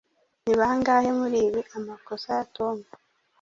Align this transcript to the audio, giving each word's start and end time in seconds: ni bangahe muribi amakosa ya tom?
ni 0.43 0.53
bangahe 0.59 1.09
muribi 1.19 1.61
amakosa 1.77 2.27
ya 2.37 2.43
tom? 2.55 2.77